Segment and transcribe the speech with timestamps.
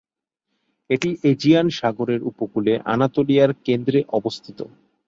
[0.89, 4.59] এটি এজিয়ান সাগরের উপকূলে আনাতোলিয়ার কেন্দ্রে অবস্থিত।